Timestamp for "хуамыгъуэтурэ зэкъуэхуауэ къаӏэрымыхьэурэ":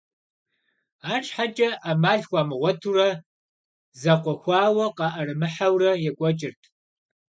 2.27-5.91